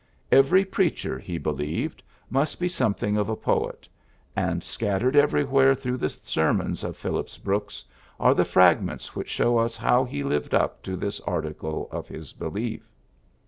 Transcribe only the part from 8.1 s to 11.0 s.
are the fragments which show us how he lived up to